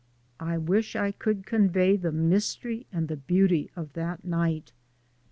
[0.39, 4.71] I wish I could convey the mystery and the beauty of that night.